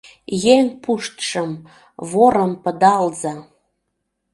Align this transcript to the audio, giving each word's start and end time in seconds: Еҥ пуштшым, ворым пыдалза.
Еҥ 0.55 0.65
пуштшым, 0.83 1.51
ворым 2.09 2.51
пыдалза. 2.63 3.33